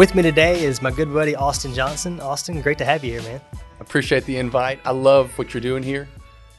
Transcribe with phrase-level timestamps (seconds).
[0.00, 2.20] With me today is my good buddy Austin Johnson.
[2.20, 3.38] Austin, great to have you here, man.
[3.80, 4.80] Appreciate the invite.
[4.86, 6.08] I love what you're doing here.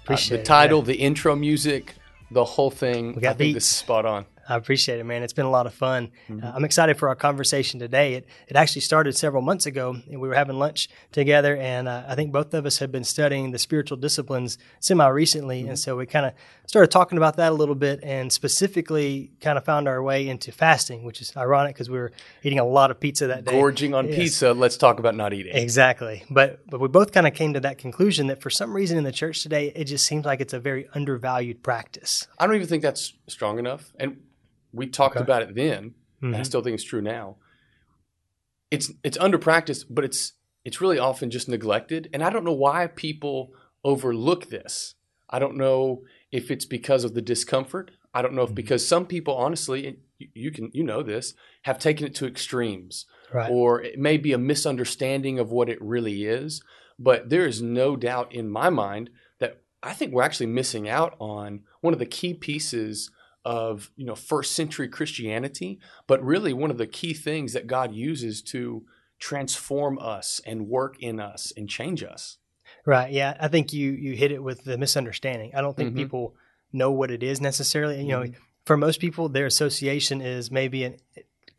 [0.04, 0.86] Appreciate uh, the title, yeah.
[0.86, 1.96] the intro music,
[2.30, 3.16] the whole thing.
[3.16, 3.56] We got I think beats.
[3.56, 4.28] this is spot on.
[4.52, 5.24] I appreciate it, man.
[5.24, 6.12] It's been a lot of fun.
[6.30, 6.46] Mm-hmm.
[6.46, 8.16] Uh, I'm excited for our conversation today.
[8.16, 12.04] It, it actually started several months ago, and we were having lunch together, and uh,
[12.08, 15.70] I think both of us had been studying the spiritual disciplines semi recently, Mm-hmm.
[15.70, 16.34] and so we kind of
[16.66, 20.52] started talking about that a little bit, and specifically kind of found our way into
[20.52, 22.12] fasting, which is ironic because we were
[22.44, 23.52] eating a lot of pizza that day.
[23.52, 24.16] Gorging on Yes.
[24.16, 24.54] pizza.
[24.54, 25.56] Let's talk about not eating.
[25.56, 26.24] Exactly.
[26.30, 29.04] But but we both kind of came to that conclusion that for some reason in
[29.04, 32.28] the church today, it just seems like it's a very undervalued practice.
[32.40, 33.92] I don't even think that's strong enough.
[34.00, 34.18] And
[34.74, 35.24] we talked Okay.
[35.24, 37.38] about it then, and I still think it's true now.
[38.70, 42.10] It's it's under practice, but it's it's really often just neglected.
[42.14, 43.52] And I don't know why people
[43.84, 44.96] overlook this.
[45.30, 47.92] I don't know if it's because of the discomfort.
[48.14, 48.56] I don't know if Mhm.
[48.56, 52.28] because some people honestly, and you, you can you know this, have taken it to
[52.28, 53.06] extremes.
[53.34, 53.50] Right.
[53.50, 56.62] or it may be a misunderstanding of what it really is.
[57.00, 61.16] But there is no doubt in my mind that I think we're actually missing out
[61.18, 63.10] on one of the key pieces
[63.44, 67.94] of you know first century Christianity, but really one of the key things that God
[67.94, 68.84] uses to
[69.20, 72.38] transform us and work in us and change us.
[72.86, 73.12] Right.
[73.12, 73.38] Yeah.
[73.40, 75.52] I think you you hit it with the misunderstanding.
[75.56, 75.98] I don't think Mhm.
[75.98, 76.36] people
[76.74, 78.02] know what it is necessarily.
[78.02, 78.36] You know, Mhm.
[78.66, 80.98] for most people, their association is maybe an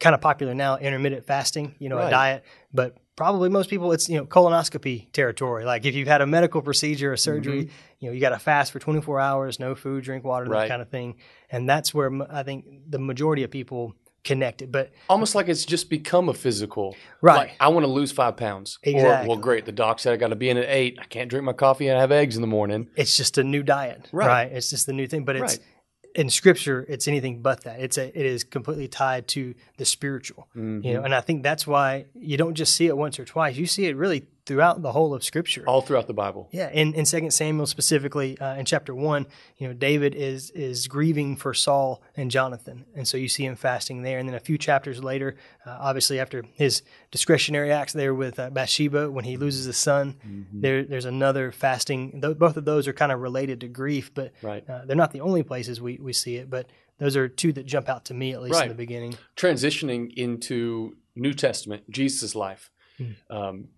[0.01, 1.77] kind of popular now, intermittent fasting.
[1.79, 2.45] You know, a diet,
[2.75, 5.65] but probably most people it's you know colonoscopy territory.
[5.65, 7.75] Like if you've had a medical procedure, a surgery, mm-hmm.
[8.01, 10.83] you know, you got to fast for 24 hours, no food, drink water, that kind
[10.83, 11.17] of thing.
[11.51, 14.71] And that's where m- I think the majority of people connect it.
[14.71, 16.97] But Almost like it's just become a physical.
[17.21, 17.37] right.
[17.37, 18.79] Like I want to lose five pounds.
[18.87, 19.29] Or Exactly.
[19.29, 19.65] well, great.
[19.67, 20.99] The doc said I got to be in at eight.
[21.01, 22.89] I can't drink my coffee and have eggs in the morning.
[22.97, 24.27] it's just a new diet, Right.
[24.27, 24.53] right?
[24.53, 25.67] It's just the new thing, but it's Right.
[26.15, 27.81] In scripture, it's anything but that.
[27.81, 30.85] It's a, it is completely tied to the spiritual, Mhm.
[30.85, 33.57] you know, and I think that's why you don't just see it once or twice.
[33.57, 35.63] You see it really throughout the whole of scripture.
[35.67, 36.49] All throughout the Bible.
[36.51, 39.27] Yeah, in in Second Samuel specifically, uh, in chapter one,
[39.59, 43.57] you know, David is is grieving for Saul and Jonathan, and so you see him
[43.57, 44.19] fasting there.
[44.19, 45.37] And then a few chapters later,
[45.67, 50.15] uh, obviously after his discretionary acts there with uh, Bathsheba, when he loses his son,
[50.27, 50.61] Mm-hmm.
[50.61, 52.21] there there's another fasting.
[52.21, 54.69] Th- both of those are kind of related to grief, but Right.
[54.69, 56.51] uh, they're not the only places we we see it.
[56.51, 56.67] But
[56.99, 59.17] those are two that jump out to me at least in the beginning.
[59.37, 62.71] transitioning into New Testament, Jesus' life.
[62.99, 63.05] Hmm.
[63.31, 63.69] Um,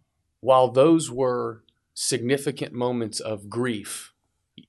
[0.44, 4.12] while those were significant moments of grief,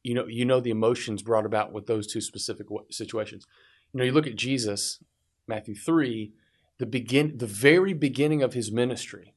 [0.03, 3.46] you know, you know the emotions brought about with those two specific situations.
[3.91, 5.03] You know, you look at Jesus,
[5.50, 6.31] Matthew three,
[6.78, 9.34] the begin, the very beginning of his ministry,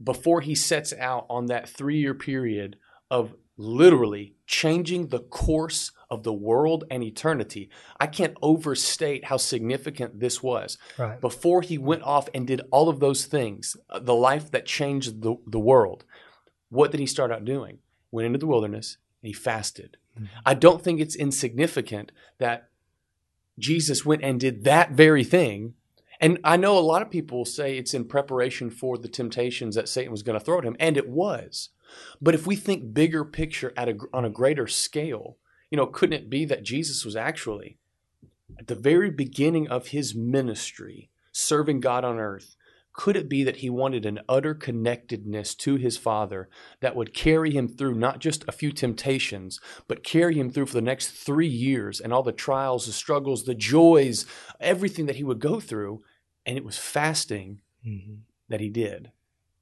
[0.00, 2.76] before he sets out on that three-year period
[3.12, 7.68] of literally changing the course of the world and eternity.
[8.00, 11.20] I can't overstate how significant this was Right.
[11.20, 15.20] before he went off and did all of those things, uh, the life that changed
[15.22, 16.04] the, the world,
[16.70, 17.78] what did he start out doing?
[18.10, 19.98] Went into the wilderness and he fasted.
[20.18, 20.28] Mhm.
[20.46, 22.70] I don't think it's insignificant that
[23.58, 25.74] Jesus went and did that very thing.
[26.22, 29.74] And I know a lot of people will say it's in preparation for the temptations
[29.74, 31.70] that Satan was going to throw at him, and it was.
[32.20, 35.36] But if we think bigger picture at a, on a greater scale,
[35.68, 37.78] you know, couldn't it be that Jesus was actually
[38.56, 42.54] at the very beginning of his ministry, serving God on earth,
[42.92, 46.48] could it be that he wanted an utter connectedness to his Father
[46.80, 50.74] that would carry him through not just a few temptations, but carry him through for
[50.74, 54.26] the next three years and all the trials, the struggles, the joys,
[54.60, 56.02] everything that he would go through?
[56.46, 58.18] And it was fasting Mhm.
[58.48, 59.10] that he did.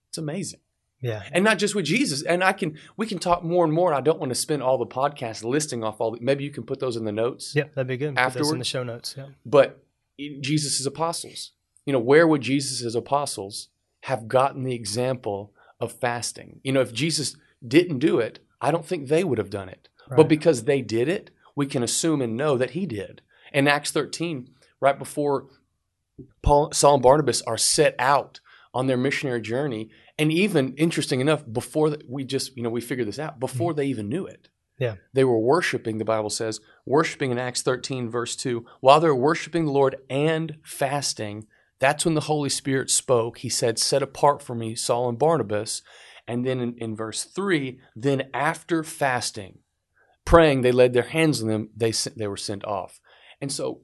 [0.09, 0.61] It's amazing
[1.01, 1.23] Yeah.
[1.33, 2.23] and not just with Jesus.
[2.23, 3.93] And I can we can talk more and more.
[3.95, 6.13] I don't want to spend all the podcast listing off all.
[6.13, 7.55] The, maybe you can put those in the notes.
[7.55, 8.17] Yeah, that'd be good.
[8.17, 9.15] Those in the show notes.
[9.17, 9.27] Yeah.
[9.47, 9.83] But
[10.19, 11.53] Jesus' apostles,
[11.87, 13.69] you know, where would Jesus' apostles
[14.05, 16.61] have gotten the example of fasting?
[16.63, 17.37] You know, if Jesus
[17.67, 19.89] didn't do it, I don't think they would have done it.
[20.17, 23.23] But because they did it, we can assume and know that he did.
[23.53, 24.51] In Acts 13,
[24.81, 25.47] right before
[26.43, 28.41] Paul, Saul and Barnabas are set out
[28.73, 32.81] on their missionary journey, and even interesting enough, before that, we just, you know, we
[32.81, 33.77] figured this out before mm.
[33.77, 34.49] they even knew it.
[34.79, 34.97] Yeah.
[35.13, 38.65] They were worshiping, the Bible says, worshiping in Acts 13, verse 2.
[38.81, 41.47] While they're worshiping the Lord and fasting,
[41.79, 43.39] that's when the Holy Spirit spoke.
[43.39, 45.83] He said, Set apart for me Saul and Barnabas.
[46.27, 49.59] And then in, in verse 3, then after fasting,
[50.25, 53.01] praying, they laid their hands on them, they, sent- they were sent off.
[53.41, 53.81] And so,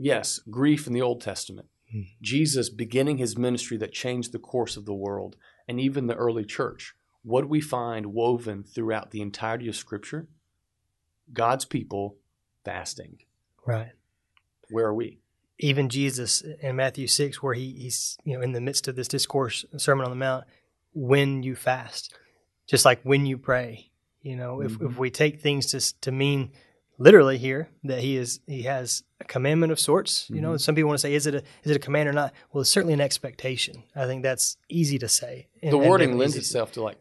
[0.00, 2.02] yes, grief in the Old Testament, Hmm.
[2.22, 5.36] Jesus beginning his ministry that changed the course of the world,
[5.66, 6.94] and even the early church.
[7.22, 10.28] What do we find woven throughout the entirety of Scripture?
[11.32, 12.16] God's people
[12.64, 13.18] fasting.
[13.66, 13.92] Right.
[14.70, 15.20] Where are we?
[15.60, 19.08] even Jesus in Matthew six, where he, he's you know in the midst of this
[19.08, 20.44] discourse, Sermon on the Mount,
[20.92, 22.14] when you fast,
[22.66, 23.90] just like when you pray.
[24.22, 24.84] You know, mm-hmm.
[24.84, 26.52] if if we take things to to mean
[27.00, 30.28] literally here that he is he has a commandment of sorts.
[30.28, 30.44] You mm-hmm.
[30.44, 32.32] know, some people want to say, is it a is it a command or not?
[32.52, 33.82] Well, it's certainly an expectation.
[33.96, 35.48] I think that's easy to say.
[35.62, 36.98] The wording and lends itself to like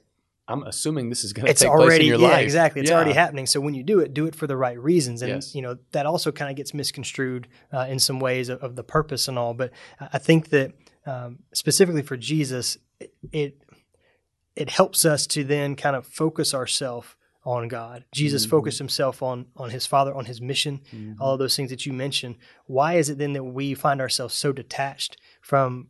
[0.48, 2.44] I'm assuming this is going to take already, place in your yeah, life.
[2.44, 2.96] Exactly, it's yeah.
[2.96, 3.46] already happening.
[3.46, 5.54] So when you do it, do it for the right reasons, and yes.
[5.54, 8.84] you know that also kind of gets misconstrued uh, in some ways of, of, the
[8.84, 9.54] purpose and all.
[9.54, 10.74] But I think that
[11.06, 13.62] um, specifically for Jesus, it, it,
[14.56, 17.16] it helps us to then kind of focus ourselves
[17.50, 18.06] on God.
[18.14, 18.52] Jesus mm-hmm.
[18.52, 21.22] focused himself on on his Father, on his mission, mm-hmm.
[21.22, 22.36] all of those things that you mentioned.
[22.68, 25.88] Why is it then that we find ourselves so detached from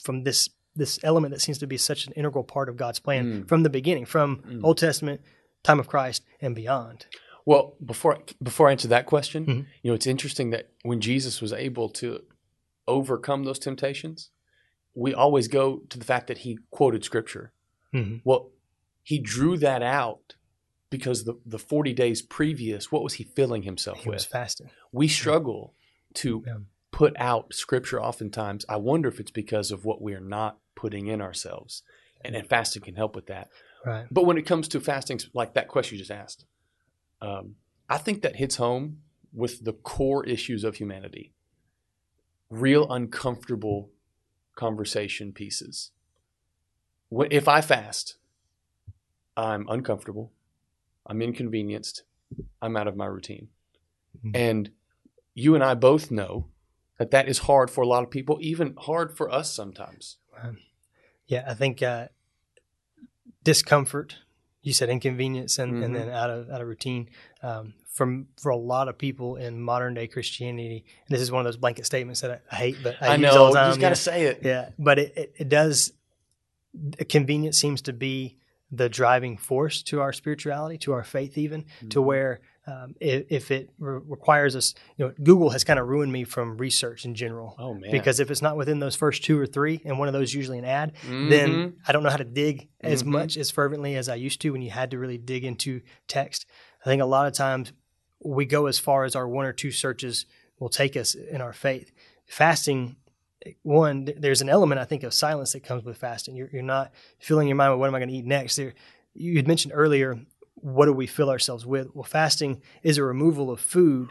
[0.00, 3.24] from this this element that seems to be such an integral part of God's plan
[3.24, 3.48] mm.
[3.48, 4.64] from the beginning, from mm.
[4.64, 5.20] Old Testament,
[5.62, 7.06] time of Christ, and beyond.
[7.44, 9.60] Well, before before I answer that question, mm-hmm.
[9.82, 12.22] you know, it's interesting that when Jesus was able to
[12.88, 14.30] overcome those temptations,
[14.94, 17.52] we always go to the fact that he quoted Scripture.
[17.94, 18.18] Mm-hmm.
[18.24, 18.50] Well,
[19.02, 20.36] he drew that out
[20.92, 24.18] because the the forty days previous, what was he filling himself he with?
[24.18, 24.70] Was fasting.
[24.92, 25.74] We struggle
[26.14, 26.58] to yeah.
[26.92, 28.00] put out Scripture.
[28.00, 31.82] Oftentimes, I wonder if it's because of what we are not putting in ourselves.
[32.24, 33.48] And, and fasting can help with that.
[33.84, 34.06] Right.
[34.08, 36.44] But when it comes to fasting, like that question you just asked,
[37.20, 37.56] um,
[37.88, 38.98] I think that hits home
[39.32, 41.32] with the core issues of humanity.
[42.48, 43.90] Real uncomfortable
[44.54, 45.90] conversation pieces.
[47.10, 48.16] If I fast,
[49.36, 50.30] I'm uncomfortable,
[51.06, 52.04] I'm inconvenienced,
[52.60, 53.48] I'm out of my routine.
[54.18, 54.30] Mm-hmm.
[54.34, 54.70] And
[55.34, 56.48] you and I both know
[56.98, 60.18] that that is hard for a lot of people, even hard for us sometimes.
[61.26, 62.08] Yeah, I think uh,
[63.42, 64.18] discomfort.
[64.62, 65.82] You said inconvenience, and, mm-hmm.
[65.82, 67.08] and then out of out of routine.
[67.42, 71.40] Um, from for a lot of people in modern day Christianity, and this is one
[71.40, 73.66] of those blanket statements that I, I hate, but I, I know all the time.
[73.66, 74.40] you just got to say it.
[74.42, 75.92] Yeah, but it, it, it does.
[77.08, 78.38] Convenience seems to be
[78.72, 81.88] the driving force to our spirituality, to our faith, even mm-hmm.
[81.90, 85.88] to where um, if, if, it re- requires us, you know, Google has kind of
[85.88, 87.54] ruined me from research in general.
[87.58, 87.90] Oh man!
[87.90, 90.58] Because if it's not within those first two or three, and one of those usually
[90.58, 91.28] an ad, mm-hmm.
[91.28, 93.12] then I don't know how to dig as mm-hmm.
[93.12, 96.46] much as fervently as I used to when you had to really dig into text.
[96.80, 97.72] I think a lot of times
[98.24, 100.24] we go as far as our one or two searches
[100.58, 101.90] will take us in our faith.
[102.26, 102.96] Fasting
[103.62, 106.36] one, there's an element I think of silence that comes with fasting.
[106.36, 108.56] You're, you're not filling your mind with what am I going to eat next.
[108.56, 108.74] There,
[109.14, 110.18] you had mentioned earlier
[110.54, 111.88] what do we fill ourselves with?
[111.94, 114.10] Well, fasting is a removal of food,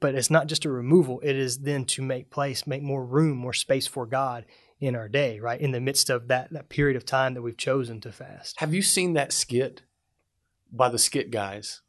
[0.00, 3.36] but it's not just a removal, it is then to make place, make more room,
[3.36, 4.46] more space for God
[4.80, 5.60] in our day, right?
[5.60, 8.58] In the midst of that that period of time that we've chosen to fast.
[8.60, 9.82] Have you seen that skit
[10.72, 11.82] by the skit guys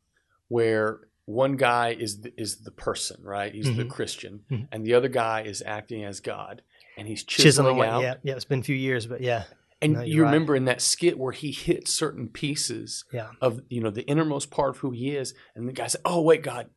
[0.49, 3.53] where one guy is the, is the person, right?
[3.53, 3.77] He's mm-hmm.
[3.77, 4.65] the Christian, mm-hmm.
[4.71, 6.61] and the other guy is acting as God,
[6.97, 8.01] and he's chiseling, chiseling out.
[8.01, 9.43] Yeah, yeah, it's been a few years, but yeah.
[9.81, 10.57] And no, you remember right.
[10.57, 13.29] in that skit where he hit certain pieces yeah.
[13.41, 16.21] of you know the innermost part of who he is, and the guy said, "Oh
[16.21, 16.69] wait, God,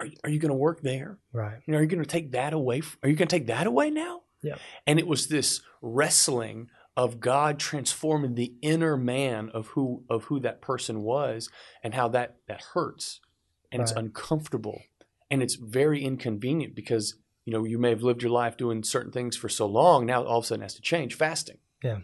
[0.00, 1.18] are, are you going to work there?
[1.32, 1.58] Right?
[1.66, 2.82] You know, are you going to take that away?
[3.02, 4.56] Are you going to take that away now?" Yeah.
[4.86, 10.40] And it was this wrestling of God transforming the inner man of who of who
[10.40, 11.50] that person was,
[11.82, 13.20] and how that that hurts,
[13.70, 13.88] and right.
[13.88, 14.82] it's uncomfortable,
[15.30, 19.12] and it's very inconvenient because you know you may have lived your life doing certain
[19.12, 20.06] things for so long.
[20.06, 21.14] Now all of a sudden has to change.
[21.14, 21.98] Fasting yeah.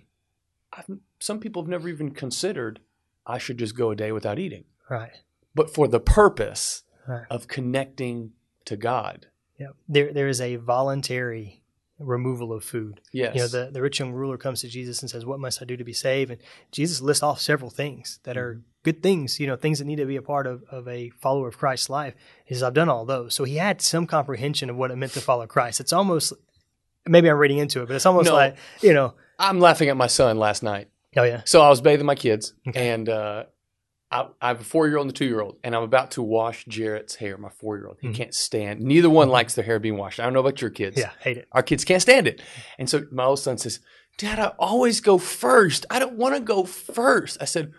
[0.73, 0.87] I've,
[1.19, 2.81] some people have never even considered
[3.27, 4.65] I should just go a day without eating.
[4.89, 5.13] Right.
[5.55, 7.27] But for the purpose right.
[7.31, 8.33] of connecting
[8.67, 9.27] to God.
[9.59, 9.69] Yeah.
[9.89, 11.63] There there is a voluntary
[11.99, 13.01] removal of food.
[13.13, 13.35] Yes.
[13.35, 15.65] You know, the, the rich young ruler comes to Jesus and says, What must I
[15.65, 16.31] do to be saved?
[16.31, 16.41] And
[16.73, 18.63] Jesus lists off several things that are mm-hmm.
[18.83, 21.49] good things, you know, things that need to be a part of, of a follower
[21.49, 22.15] of Christ's life.
[22.45, 23.35] He says, I've done all those.
[23.35, 25.81] So he had some comprehension of what it meant to follow Christ.
[25.81, 26.33] It's almost
[27.07, 28.35] maybe I'm reading into it, but it's almost no.
[28.35, 30.89] like, you know, I'm laughing at my son last night.
[31.17, 31.43] Oh yeah.
[31.45, 32.91] So I was bathing my kids, okay.
[32.91, 33.45] and uh,
[34.15, 36.13] I, I, have a four year old and a two year old, and I'm about
[36.13, 37.37] to wash Jarrett's hair.
[37.37, 38.17] My four year old, he mm-hmm.
[38.17, 38.81] can't stand.
[38.81, 39.33] Neither one mm-hmm.
[39.33, 40.21] likes their hair being washed.
[40.21, 40.97] I don't know about your kids.
[40.97, 41.49] Yeah, hate it.
[41.53, 42.41] Our kids can't stand it,
[42.79, 43.81] and so my old son says,
[44.17, 45.85] "Dad, I always go first.
[45.91, 47.39] I don't want to go first.
[47.41, 47.73] I said,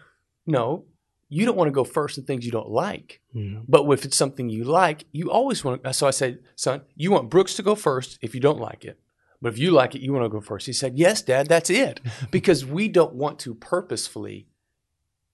[0.46, 0.86] "No,
[1.30, 3.22] you don't want to go first in things you don't like.
[3.34, 3.62] Mm-hmm.
[3.68, 5.94] But if it's something you like, you always want to.
[5.94, 9.00] So I said, son, you want Brooks to go first if you don't like it.
[9.42, 10.66] But if you like it, you want to go first.
[10.66, 12.00] He said, Yes, Dad, that's it.
[12.32, 14.48] because we don't want to purposefully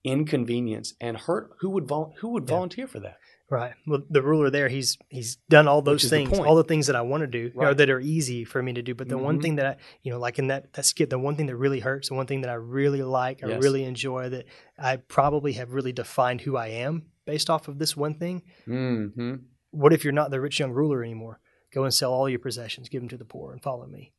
[0.04, 3.18] inconvenience and hurt who would vol- who would volunteer for that.
[3.52, 3.74] Right.
[3.86, 6.96] Well, the ruler there, he's he's done all those things, the all the things that
[6.96, 7.68] I want to do, right.
[7.68, 8.96] or that are easy for me to do.
[8.96, 9.26] But the mm-hmm.
[9.26, 11.58] one thing that I, you know, like in that that skit, the one thing that
[11.58, 13.62] really hurts, the one thing that I really like, I yes.
[13.62, 14.46] really enjoy, that
[14.80, 18.44] I probably have really defined who I am based off of this one thing.
[18.66, 19.36] Mm-hmm.
[19.72, 21.42] What if you're not the rich young ruler anymore?
[21.74, 24.14] Go and sell all your possessions, give them to the poor, and follow me.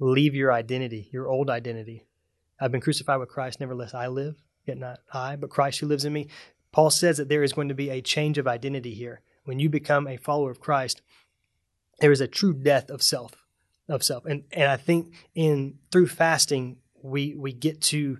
[0.00, 2.06] Leave your identity, your old identity.
[2.60, 6.04] I've been crucified with Christ, nevertheless I live, yet not I, but Christ who lives
[6.04, 6.28] in me.
[6.72, 9.20] Paul says that there is going to be a change of identity here.
[9.44, 11.02] When you become a follower of Christ,
[12.00, 13.32] there is a true death of self,
[13.88, 14.24] of self.
[14.24, 18.18] And and I think in through fasting, we we get to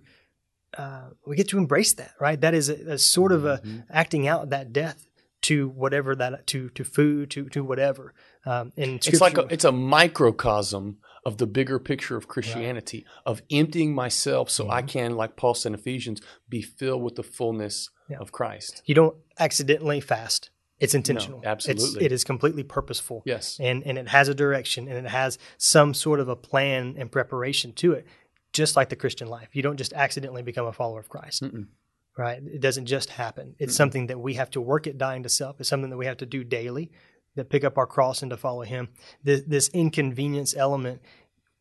[0.77, 2.41] uh, we get to embrace that, right?
[2.41, 3.81] That is a, a sort of a mm-hmm.
[3.91, 5.07] acting out that death
[5.43, 8.15] to whatever that to to food to to whatever.
[8.47, 13.23] Um, and it's like a, it's a microcosm of the bigger picture of Christianity right.
[13.27, 14.73] of emptying myself so mm-hmm.
[14.73, 18.19] I can, like Paul said in Ephesians, be filled with the fullness yeah.
[18.19, 18.83] of Christ.
[18.85, 20.51] You don't accidentally fast.
[20.81, 21.41] It's intentional.
[21.41, 21.85] No, absolutely.
[21.85, 23.23] It's, it is completely purposeful.
[23.25, 23.59] Yes.
[23.61, 27.11] And and it has a direction and it has some sort of a plan and
[27.11, 28.07] preparation to it,
[28.53, 29.49] just like the Christian life.
[29.53, 31.43] You don't just accidentally become a follower of Christ.
[31.43, 31.69] Mm-mm
[32.17, 32.41] right?
[32.45, 33.55] It doesn't just happen.
[33.59, 33.77] It's mm-hmm.
[33.77, 35.61] something that we have to work at dying to self.
[35.61, 36.93] It's something that we have to do daily,
[37.37, 38.89] that pick up our cross and to follow Him.
[39.23, 41.01] This, this inconvenience element,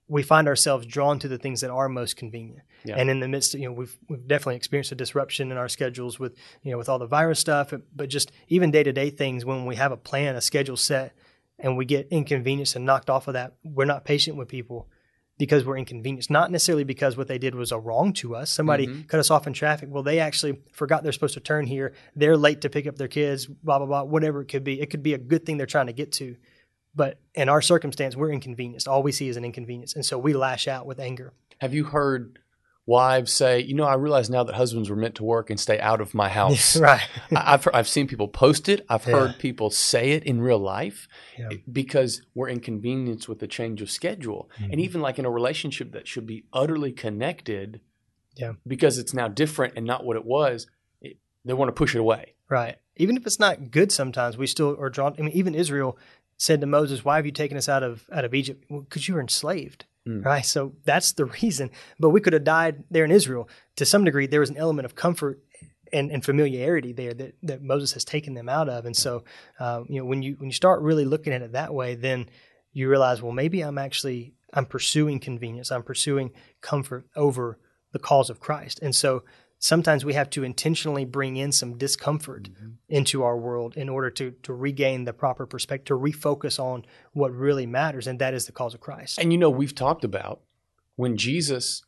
[0.08, 2.63] we find ourselves drawn to the things that are most convenient.
[2.86, 2.96] Yeah.
[2.98, 5.70] And in the midst of, you know, we've, we've definitely experienced a disruption in our
[5.70, 9.10] schedules with, you know, with all the virus stuff, but just even day to day
[9.10, 11.15] things when we have a plan, a schedule set,
[11.60, 14.89] and we get inconvenienced and knocked off of that, we're not patient with people
[15.43, 18.50] because we're inconvenienced, not necessarily because what they did was a wrong to us.
[18.50, 19.01] Somebody mm-hmm.
[19.01, 19.89] cut us off in traffic.
[19.91, 21.93] Well, they actually forgot they're supposed to turn here.
[22.15, 24.79] They're late to pick up their kids, blah, blah, blah, whatever it could be.
[24.79, 26.38] It could be a good thing they're trying to get to.
[26.95, 28.88] But in our circumstance, we're inconvenienced.
[28.88, 29.95] All we see is an inconvenience.
[29.95, 31.33] And so we lash out with anger.
[31.59, 32.39] Have you heard
[32.86, 35.80] wives say, you know, I realize now that husbands were meant to work and stay
[35.80, 36.75] out of my house.
[36.78, 37.08] right.
[37.32, 38.86] I've, I've seen people post it.
[38.90, 39.13] I've yeah.
[39.13, 41.50] heard people say it in real life yeah.
[41.72, 44.50] because we're inconvenienced with the change of schedule.
[44.60, 44.72] Mm-hmm.
[44.72, 47.80] And even like in a relationship that should be utterly connected
[48.36, 48.54] yeah.
[48.68, 50.68] because it's now different and not what it was,
[51.02, 52.34] it, they want to push it away.
[52.50, 52.78] Right.
[52.98, 55.16] Even if it's not good sometimes, we still are drawn.
[55.18, 55.98] I mean, even Israel
[56.38, 58.66] said to Moses, why have you taken us out of, out of Egypt?
[58.70, 59.86] Because well, you were enslaved.
[60.07, 60.25] Mm.
[60.25, 60.45] Right.
[60.45, 61.69] So that's the reason.
[62.00, 63.50] But we could have died there in Israel.
[63.77, 65.39] To some degree, there was an element of comfort
[65.91, 68.86] and, and familiarity there that, that Moses has taken them out of.
[68.86, 69.24] And so,
[69.60, 72.29] uh, you know, when you when you start really looking at it that way, then
[72.74, 75.72] you realize, well, maybe I'm actually I'm pursuing convenience.
[75.72, 76.31] I'm pursuing
[76.62, 77.60] comfort over
[77.91, 78.79] the cause of Christ.
[78.81, 79.24] And so
[79.63, 82.72] sometimes we have to intentionally bring in some discomfort mm-hmm.
[82.89, 87.34] into our world in order to to regain the proper perspective, to refocus on what
[87.34, 89.17] really matters, and that is the cause of Christ.
[89.17, 90.41] And you know, we've talked about
[90.98, 91.82] when Jesus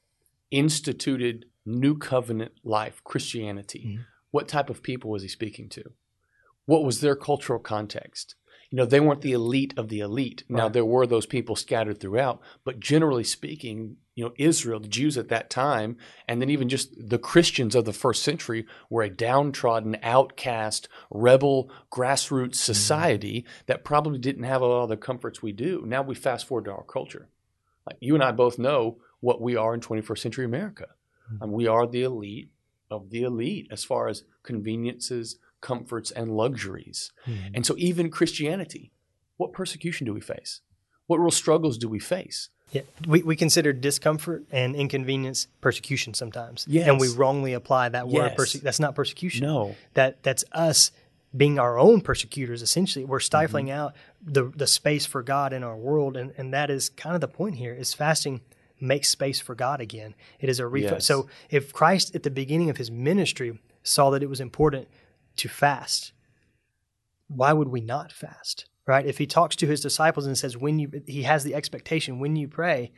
[0.52, 4.02] instituted new covenant life, Christianity, mm-hmm.
[4.32, 5.84] what type of people was he speaking to?
[6.66, 8.36] What was their cultural context?
[8.72, 10.44] You know, they weren't the elite of the elite.
[10.50, 15.18] Now, there were those people scattered throughout, but generally speaking, you know, Israel, the Jews
[15.18, 19.10] at that time, and then even just the Christians of the first century were a
[19.10, 22.54] downtrodden, outcast, rebel, grassroots mm-hmm.
[22.54, 23.64] society mm-hmm.
[23.68, 25.84] that probably didn't have a lot of the comforts we do.
[25.86, 27.28] Now we fast forward to our culture.
[27.86, 30.88] Like you and I both know what we are in 21st century America.
[31.32, 31.44] Mm-hmm.
[31.44, 32.52] And we are the elite
[32.90, 37.12] of the elite as far as conveniences, comforts, and luxuries.
[37.28, 37.56] Mm-hmm.
[37.56, 38.92] And so even Christianity,
[39.36, 40.62] what persecution do we face?
[41.08, 42.50] What real struggles do we face?
[42.72, 46.66] Yeah, we, we consider discomfort and inconvenience persecution sometimes.
[46.68, 46.88] Yes.
[46.88, 48.28] And we wrongly apply that word.
[48.30, 48.36] Yes.
[48.36, 49.46] Perse- that's not persecution.
[49.46, 49.76] No.
[49.94, 50.92] That That's us
[51.36, 53.06] being our own persecutors, essentially.
[53.06, 53.78] We're stifling mm-hmm.
[53.78, 56.18] out the, the space for God in our world.
[56.18, 58.42] And, and that is kind of the point here is fasting
[58.80, 60.16] makes space for God again.
[60.40, 60.92] It is a refocus.
[60.92, 61.06] Yes.
[61.06, 64.88] So if Christ at the beginning of his ministry saw that it was important
[65.38, 66.12] to fast,
[67.28, 68.66] why would we not fast?
[68.88, 69.06] Right?
[69.06, 72.36] If he talks to his disciples and says, when you, he has the expectation, when
[72.36, 72.92] you pray,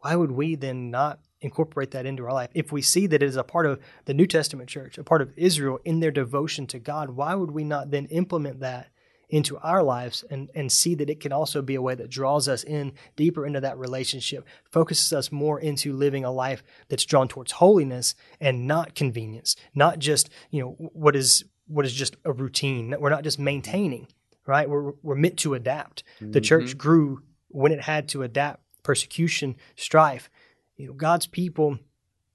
[0.00, 2.50] why would we then not incorporate that into our life?
[2.54, 5.22] If we see that it is a part of the New Testament church, a part
[5.22, 8.88] of Israel in their devotion to God, why would we not then implement that
[9.28, 12.48] into our lives and, and see that it can also be a way that draws
[12.48, 17.28] us in deeper into that relationship, focuses us more into living a life that's drawn
[17.28, 22.32] towards holiness and not convenience, not just, you know, what is what is just a
[22.32, 22.90] routine.
[22.90, 24.08] that We're not just maintaining,
[24.48, 24.68] right?
[24.68, 26.02] We're, we're meant to adapt.
[26.20, 26.32] Mm-hmm.
[26.32, 30.30] The church grew when it had to adapt persecution, strife.
[30.76, 31.78] You know, God's people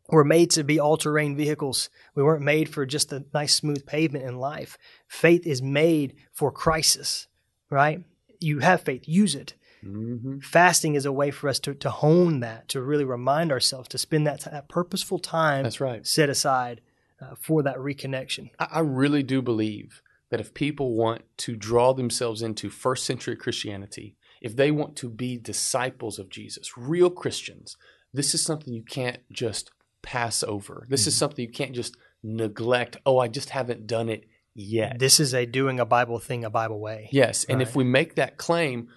[0.10, 1.90] were made to be all terrain vehicles.
[2.14, 4.78] We weren't made for just a nice, smooth pavement in life.
[5.08, 7.28] Faith is made for crisis,
[7.70, 8.04] right?
[8.40, 9.56] You have faith, use it.
[9.84, 10.40] Mm-hmm.
[10.40, 13.98] Fasting is a way for us to, to hone that, to really remind ourselves, to
[13.98, 16.06] spend that, that purposeful time That's right.
[16.06, 16.82] set aside
[17.20, 18.52] uh, for that reconnection.
[18.60, 20.02] I, I really do believe
[20.34, 25.08] that if people want to draw themselves into first century Christianity, if they want to
[25.08, 27.78] be disciples of Jesus, real Christians,
[28.12, 29.70] this is something you can't just
[30.02, 30.88] pass over.
[30.90, 31.10] This mm-hmm.
[31.10, 32.98] is something you can't just neglect.
[33.06, 34.24] Oh, I just haven't done it
[34.56, 34.98] yet.
[34.98, 37.10] This is a doing a Bible thing a Bible way.
[37.12, 38.88] Yes, and if we make that claim,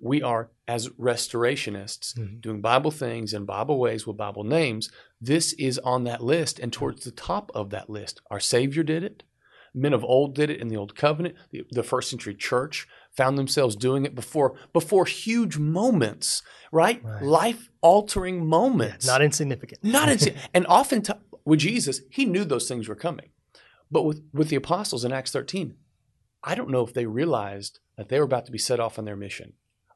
[0.00, 2.40] we are as restorationists Mhm.
[2.40, 4.92] doing Bible things in Bible ways with Bible names.
[5.20, 8.20] This is on that list and towards the top of that list.
[8.30, 9.24] Our Savior did it.
[9.74, 11.34] Men of old did it in the Old Covenant.
[11.50, 17.02] The, the first century church found themselves doing it before before huge moments, right?
[17.04, 17.22] Right.
[17.22, 19.06] Life altering moments.
[19.06, 19.84] Not insignificant.
[19.84, 20.50] Not insignificant.
[20.54, 21.12] and often t-
[21.44, 23.30] with Jesus, he knew those things were coming.
[23.90, 25.74] But with, with the apostles in Acts 13,
[26.44, 29.04] I don't know if they realized that they were about to be set off on
[29.04, 29.54] their mission.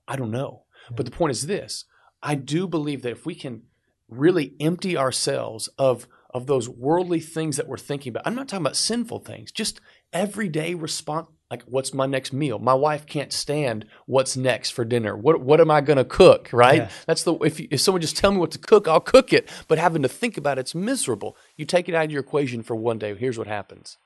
[0.08, 0.64] I don't know.
[0.90, 1.84] But the point is this
[2.22, 3.62] I do believe that if we can
[4.08, 8.64] really empty ourselves of, of those worldly things that we're thinking about, I'm not talking
[8.64, 9.80] about sinful things, just
[10.12, 11.28] everyday response.
[11.50, 12.58] Like, what's my next meal?
[12.58, 15.14] My wife can't stand what's next for dinner.
[15.14, 16.48] What what am I going to cook?
[16.50, 16.82] Right?
[16.82, 16.90] Yeah.
[17.06, 19.50] That's the if you, if someone just tell me what to cook, I'll cook it.
[19.68, 21.36] But having to think about it's miserable.
[21.56, 23.14] You take it out of your equation for one day.
[23.14, 23.98] Here's what happens.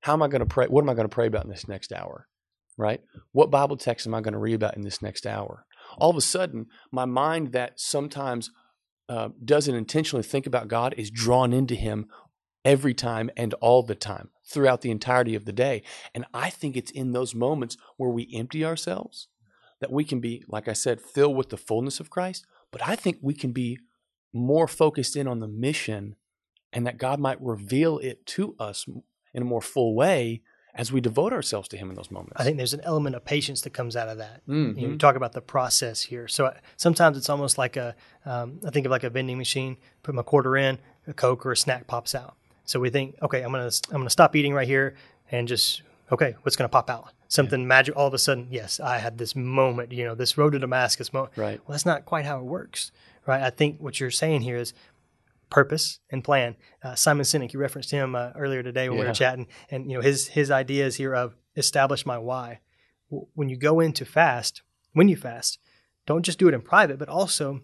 [0.00, 0.66] How am I going to pray?
[0.68, 2.28] What am I going to pray about in this next hour?
[2.78, 3.02] Right?
[3.32, 5.66] What Bible text am I going to read about in this next hour?
[5.98, 8.50] All of a sudden, my mind that sometimes
[9.08, 12.06] uh, doesn't intentionally think about God is drawn into Him
[12.64, 15.82] every time and all the time throughout the entirety of the day.
[16.14, 19.28] And I think it's in those moments where we empty ourselves
[19.80, 22.46] that we can be, like I said, filled with the fullness of Christ.
[22.72, 23.78] But I think we can be
[24.32, 26.16] more focused in on the mission
[26.72, 28.86] and that God might reveal it to us
[29.32, 30.42] in a more full way
[30.76, 32.34] as we devote ourselves to Him in those moments.
[32.36, 34.46] I think there's an element of patience that comes out of that.
[34.46, 34.76] Mhm.
[34.78, 36.28] You, know, you talk about the process here.
[36.28, 39.78] So uh, sometimes it's almost like a, um, I think of like a vending machine.
[40.02, 40.78] Put my quarter in,
[41.08, 42.36] a Coke or a snack pops out.
[42.64, 44.94] So we think, okay, I'm gonna I'm gonna stop eating right here
[45.32, 47.12] and just okay, what's gonna pop out?
[47.28, 47.96] Something magic.
[47.96, 49.92] All of a sudden, yes, I had this moment.
[49.92, 51.32] You know, this road to Damascus moment.
[51.36, 51.60] Right.
[51.66, 52.92] Well, that's not quite how it works,
[53.26, 53.42] right?
[53.42, 54.74] I think what you're saying here is
[55.50, 56.56] purpose and plan.
[56.82, 59.96] Uh, Simon Sinek, you referenced him uh, earlier today when we were chatting, and you
[59.96, 62.60] know his his ideas here of establish my why.
[63.10, 65.58] W- When you go into fast, when you fast,
[66.06, 67.60] don't just do it in private, but also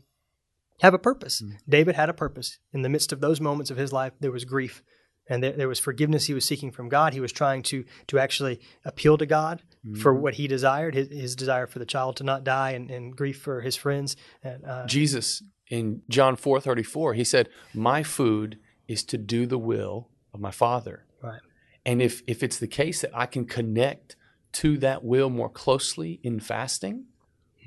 [0.80, 1.42] have a purpose.
[1.68, 2.58] David had a purpose.
[2.72, 4.82] In the midst of those moments of his life, there was grief,
[5.28, 7.12] and there, there was forgiveness he was seeking from God.
[7.14, 9.62] He was trying to to actually appeal to God
[10.00, 13.16] for what he desired, his, his desire for the child to not die, and, and
[13.16, 14.16] grief for his friends.
[14.44, 20.10] And, uh, Jesus in John 4:34, he said, "My food is to do the will
[20.34, 21.40] of my Father." right.
[21.84, 24.14] And if if it's the case that I can connect
[24.52, 27.06] to that will more closely in fasting,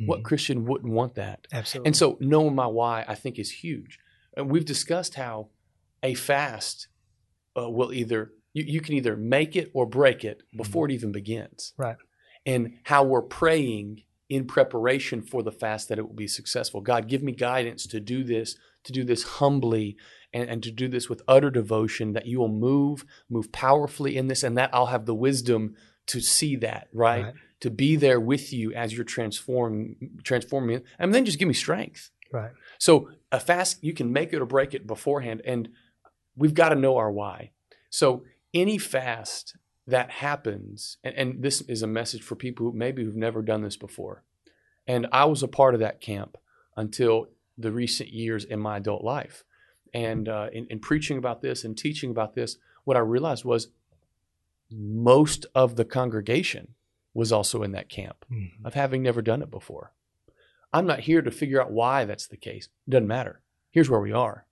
[0.05, 1.47] what Christian wouldn't want that?
[1.51, 1.87] Absolutely.
[1.87, 3.97] And so knowing my why, I think is huge.
[4.37, 5.49] And we've discussed how
[6.03, 6.87] a fast
[7.57, 11.11] uh, will either you, you can either make it or break it before it even
[11.11, 11.73] begins.
[11.75, 11.97] Right.
[12.45, 16.81] And how we're praying in preparation for the fast that it will be successful.
[16.81, 19.97] God, give me guidance to do this, to do this humbly,
[20.33, 24.27] and, and to do this with utter devotion, that you will move, move powerfully in
[24.27, 25.75] this, and that I'll have the wisdom
[26.07, 27.25] to see that, right?
[27.25, 27.33] Right.
[27.61, 30.85] To be there with you as you're transform, transforming it.
[30.99, 32.11] And then just give me strength.
[32.31, 32.51] Right.
[32.79, 35.69] So a fast, you can make it or break it beforehand, and
[36.35, 37.51] we've got to know our why.
[37.89, 39.55] So any fast
[39.87, 43.61] that happens, and, and this is a message for people who maybe who've never done
[43.61, 44.23] this before,
[44.87, 46.37] and I was a part of that camp
[46.75, 49.43] until the recent years in my adult life,
[49.93, 53.69] and uh, in, in preaching about this and teaching about this, what I realized was
[54.71, 56.73] most of the congregation
[57.13, 58.25] was also in that camp
[58.65, 59.93] of having never done it before.
[60.73, 62.67] I'm not here to figure out why that's the case.
[62.87, 63.41] It doesn't matter.
[63.71, 64.45] Here's where we are.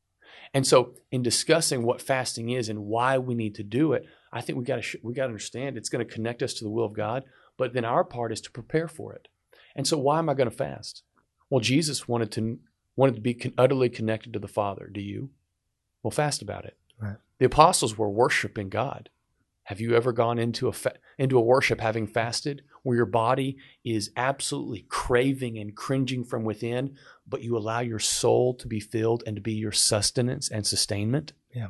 [0.53, 4.41] And so, in discussing what fasting is and why we need to do it, I
[4.41, 6.63] think we got to sh- we got to understand it's going to connect us to
[6.63, 7.23] the will of God.
[7.57, 9.27] But then our part is to prepare for it.
[9.75, 11.03] And so, why am I going to fast?
[11.49, 12.59] Well, Jesus wanted to
[12.95, 14.89] wanted to be con- utterly connected to the Father.
[14.91, 15.31] Do you?
[16.03, 16.77] Well, fast about it.
[16.99, 17.17] Right.
[17.39, 19.09] The apostles were worshiping God.
[19.65, 23.57] Have you ever gone into a fa- into a worship having fasted where your body
[23.85, 26.95] is absolutely craving and cringing from within,
[27.27, 31.33] but you allow your soul to be filled and to be your sustenance and sustainment?
[31.55, 31.67] Yeah.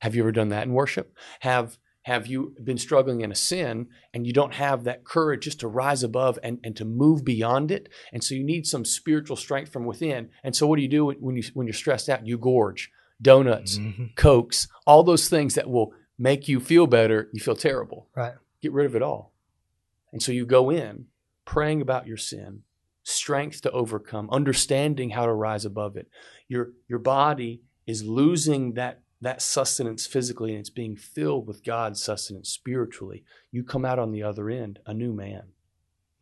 [0.00, 1.12] Have you ever done that in worship?
[1.40, 5.60] Have have you been struggling in a sin and you don't have that courage just
[5.60, 7.88] to rise above and, and to move beyond it?
[8.12, 10.30] And so you need some spiritual strength from within.
[10.42, 12.26] And so what do you do when you when you're stressed out?
[12.26, 14.14] You gorge donuts, Mhm.
[14.14, 18.08] cokes, all those things that will make you feel better, you feel terrible.
[18.14, 18.34] Right.
[18.60, 19.32] Get rid of it all.
[20.12, 21.06] And so you go in
[21.44, 22.62] praying about your sin,
[23.02, 26.08] strength to overcome, understanding how to rise above it.
[26.48, 32.02] Your your body is losing that that sustenance physically and it's being filled with God's
[32.02, 33.24] sustenance spiritually.
[33.50, 35.42] You come out on the other end a new man.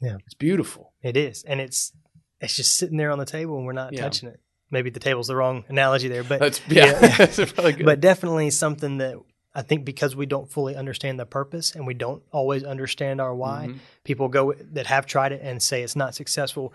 [0.01, 0.17] Yeah.
[0.25, 0.93] It's beautiful.
[1.03, 1.93] It is, and it's
[2.41, 4.03] it's just sitting there on the table, and we're not Yeah.
[4.03, 4.41] touching it.
[4.71, 6.87] Maybe the table's the wrong analogy there, but That's yeah.
[7.01, 7.17] Yeah.
[7.19, 7.87] That's probably good.
[7.87, 9.17] but definitely something that
[9.57, 13.35] I think because we don't fully understand the purpose and we don't always understand our
[13.35, 13.79] why, Mhm.
[14.05, 16.75] people go that have tried it and say it's not successful.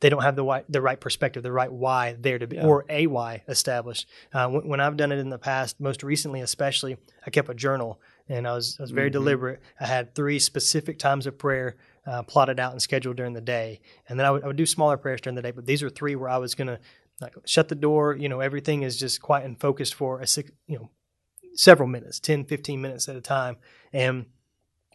[0.00, 2.66] They don't have the right, the right perspective, the right why there to be, Yeah.
[2.66, 4.08] or a why established.
[4.32, 7.54] Uh, when, when I've done it in the past, most recently especially, I kept a
[7.54, 9.12] journal and I was I was very Mhm.
[9.12, 9.60] deliberate.
[9.78, 13.80] I had three specific times of prayer uh, plotted out and scheduled during the day,
[14.08, 15.50] and then I would, I would do smaller prayers during the day.
[15.50, 16.78] But these are three where I was gonna
[17.20, 18.16] like shut the door.
[18.16, 20.88] You know, everything is just quiet and focused for a six, you know,
[21.58, 23.56] several minutes, 10, 15 minutes at a time.
[23.92, 24.26] And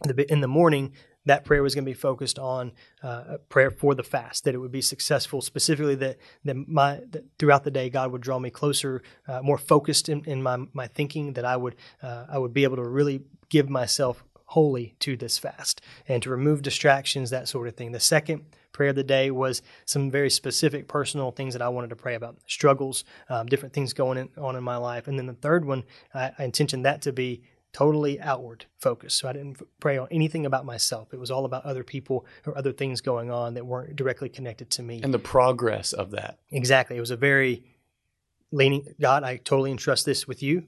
[0.02, 0.92] the, in the morning,
[1.26, 2.72] that prayer was going to be focused on
[3.02, 7.00] uh, a prayer for the fast, that it would be successful, specifically that, that my
[7.10, 10.58] that throughout the day God would draw me closer, uh, more focused in, in my
[10.72, 14.94] my thinking, that I would uh, I would be able to really give myself wholly
[15.00, 17.92] to this fast and to remove distractions, that sort of thing.
[17.92, 21.88] The second prayer of the day was some very specific personal things that I wanted
[21.88, 25.24] to pray about, struggles, um, different things going in, on in my life, and then
[25.26, 29.18] the third one I, I intentioned that to be totally outward focused.
[29.18, 31.12] So I didn't f- pray on anything about myself.
[31.12, 34.70] It was all about other people or other things going on that weren't directly connected
[34.70, 35.00] to me.
[35.02, 36.38] And the progress of that.
[36.50, 36.96] exactly.
[36.96, 37.64] It was a very
[38.52, 40.64] leaning, God, I totally entrust this with you.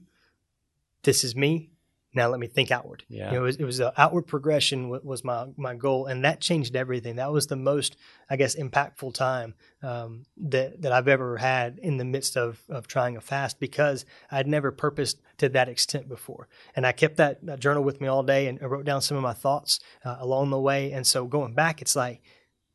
[1.03, 1.69] This is me.
[2.17, 3.05] Now let me think outward.
[3.07, 3.27] Yeah.
[3.27, 6.07] You know, it was, it was an outward progression wa- was my, my goal.
[6.07, 7.15] And that changed everything.
[7.15, 7.95] That was the most,
[8.29, 12.87] I guess, impactful time um, that, that I've ever had in the midst of, of
[12.87, 16.49] trying a fast because I'd never purposed to that extent before.
[16.75, 19.15] And I kept that, that journal with me all day and I wrote down some
[19.15, 20.91] of my thoughts uh, along the way.
[20.91, 22.21] And so going back, it's like,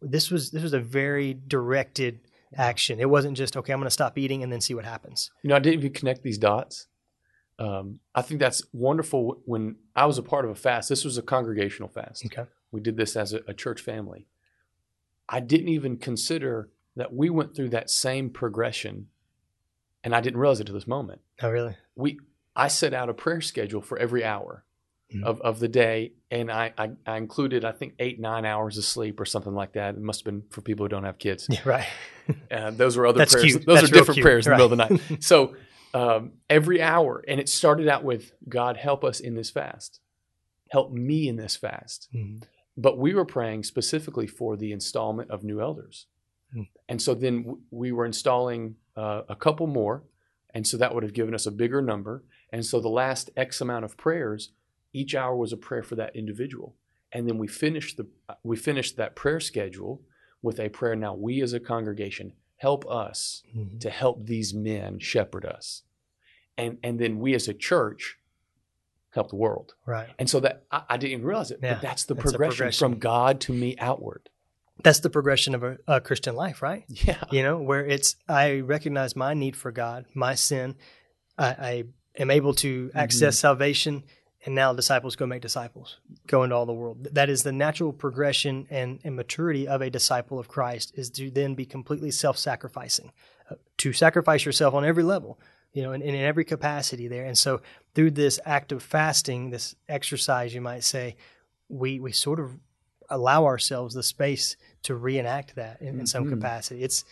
[0.00, 2.20] this was, this was a very directed
[2.56, 3.00] action.
[3.00, 5.30] It wasn't just, okay, I'm going to stop eating and then see what happens.
[5.42, 6.86] You know, I didn't even connect these dots.
[7.62, 9.40] Um, I think that's wonderful.
[9.44, 12.24] When I was a part of a fast, this was a congregational fast.
[12.26, 12.44] Okay.
[12.70, 14.26] We did this as a, a church family.
[15.28, 19.06] I didn't even consider that we went through that same progression,
[20.04, 21.20] and I didn't realize it to this moment.
[21.42, 21.76] Oh, really?
[21.94, 22.18] We,
[22.56, 24.64] I set out a prayer schedule for every hour
[25.14, 25.24] Mhm.
[25.24, 28.84] of, of the day, and I, I, I included I think eight nine hours of
[28.84, 29.94] sleep or something like that.
[29.94, 31.46] It must have been for people who don't have kids.
[31.50, 31.86] Yeah, right.
[32.50, 33.44] Uh, those are other That's prayers.
[33.52, 33.66] cute.
[33.66, 34.24] Those That's are different cute.
[34.24, 35.22] prayers in the middle of the night.
[35.22, 35.54] So
[35.94, 40.00] um, every hour, and it started out with God help us in this fast,
[40.70, 42.08] help me in this fast.
[42.14, 42.42] Mhm.
[42.76, 46.06] But we were praying specifically for the installment of new elders,
[46.52, 46.62] Hmm.
[46.88, 50.04] and so then w- we were installing uh, a couple more,
[50.54, 52.24] and so that would have given us a bigger number.
[52.50, 54.52] And so the last X amount of prayers,
[54.92, 56.76] each hour was a prayer for that individual,
[57.10, 58.06] and then we finished the
[58.42, 60.02] we finished that prayer schedule
[60.42, 60.94] with a prayer.
[60.94, 63.80] Now we as a congregation help us Mhm.
[63.80, 65.82] to help these men shepherd us.
[66.56, 68.18] And and then we as a church
[69.10, 69.74] help the world.
[69.84, 70.08] Right.
[70.18, 72.56] And so that I, I didn't even realize it, Yeah, but that's the that's progression,
[72.58, 72.78] progression.
[72.92, 74.28] from God to me outward.
[74.84, 76.84] That's the progression of a, a Christian life, right?
[76.88, 77.22] Yeah.
[77.30, 80.76] You know, where it's I recognize my need for God, my sin.
[81.38, 81.84] I, I
[82.22, 84.04] am able to access salvation,
[84.44, 87.04] and now disciples go make disciples, go into all the world.
[87.12, 91.30] That is the natural progression and, and maturity of a disciple of Christ is to
[91.30, 93.12] then be completely self-sacrificing,
[93.50, 95.38] uh, to sacrifice yourself on every level,
[95.72, 97.24] you know, and, and in every capacity there.
[97.24, 97.60] And so
[97.94, 101.16] through this act of fasting, this exercise, you might say,
[101.68, 102.50] we we sort of
[103.08, 106.30] allow ourselves the space to reenact that in, in some Mhm.
[106.30, 106.82] capacity.
[106.82, 107.04] It's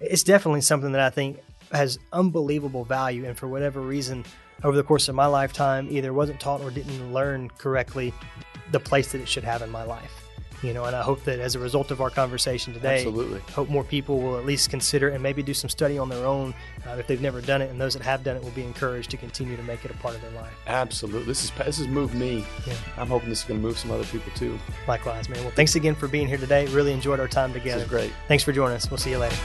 [0.00, 1.40] it's definitely something that I think
[1.72, 4.24] has unbelievable value, and for whatever reason,
[4.64, 8.12] over the course of my lifetime, either wasn't taught or didn't learn correctly
[8.72, 10.24] the place that it should have in my life.
[10.60, 13.38] You know, and I hope that as a result of our conversation today, Absolutely.
[13.52, 16.52] hope more people will at least consider and maybe do some study on their own
[16.84, 19.08] uh, if they've never done it, and those that have done it will be encouraged
[19.12, 20.52] to continue to make it a part of their life.
[20.66, 21.26] Absolutely.
[21.26, 22.44] This is this has moved me.
[22.66, 22.74] Yeah.
[22.96, 24.58] I'm hoping this is going to move some other people too.
[24.88, 25.40] Likewise, man.
[25.44, 26.66] Well, thanks again for being here today.
[26.66, 27.82] Really enjoyed our time This together.
[27.84, 28.12] is great.
[28.26, 28.90] Thanks for joining us.
[28.90, 29.36] We'll see you later.